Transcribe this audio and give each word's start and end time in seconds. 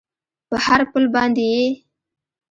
په 0.49 0.55
هر 0.65 0.81
پل 0.91 1.03
باندې 1.15 1.45
یې 1.53 1.65